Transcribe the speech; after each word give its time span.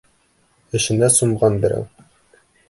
Эшенә 0.79 1.09
сумған 1.17 1.61
берәү. 1.67 1.87